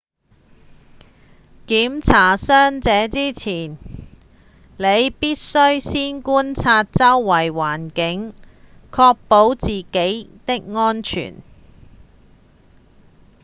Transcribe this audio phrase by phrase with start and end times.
[1.67, 3.77] 檢查傷者之前
[4.77, 8.33] 你必須先觀察周邊環境
[8.91, 9.83] 確保自己
[10.43, 11.35] 的安全